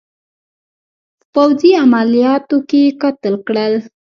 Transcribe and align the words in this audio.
په 1.19 1.23
پوځي 1.33 1.71
عملیاتو 1.83 2.57
کې 2.69 2.81
قتل 3.01 3.35
کړل. 3.47 3.73